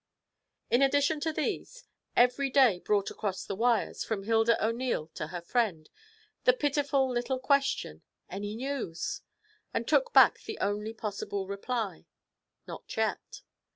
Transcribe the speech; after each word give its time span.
In 0.71 0.81
addition 0.81 1.19
to 1.19 1.31
these, 1.31 1.83
every 2.15 2.49
day 2.49 2.79
brought 2.79 3.11
across 3.11 3.45
the 3.45 3.53
wires, 3.55 4.03
from 4.03 4.23
Hilda 4.23 4.57
O'Neil 4.65 5.05
to 5.13 5.27
her 5.27 5.41
friend, 5.41 5.91
the 6.43 6.53
pitiful 6.53 7.07
little 7.11 7.37
question, 7.37 8.01
'Any 8.27 8.55
news?' 8.55 9.21
and 9.75 9.87
took 9.87 10.11
back 10.11 10.39
the 10.41 10.57
only 10.57 10.95
possible 10.95 11.45
reply, 11.45 12.07
'Not 12.65 12.97
yet.' 12.97 13.43